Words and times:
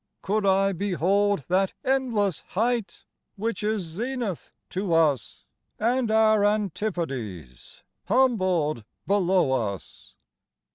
Could 0.23 0.47
I 0.47 0.71
behold 0.73 1.45
that 1.47 1.73
endlesse 1.85 2.41
height 2.57 3.05
which 3.35 3.61
isZenith 3.61 4.49
to 4.71 4.95
us, 4.95 5.45
and 5.79 6.09
our 6.09 6.43
Antipodes, 6.43 7.83
Humbled 8.05 8.83
below 9.05 9.51
us? 9.73 10.15